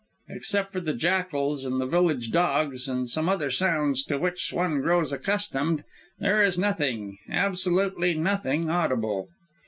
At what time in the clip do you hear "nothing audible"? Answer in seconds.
8.15-9.27